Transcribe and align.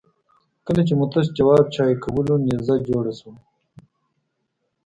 کله 0.65 0.81
چې 0.87 0.93
مو 0.99 1.05
تش 1.13 1.27
جواب 1.37 1.65
چای 1.75 1.93
کولو 2.03 2.33
نيزه 2.45 2.75
جوړه 2.87 3.13
شوه. 3.19 3.33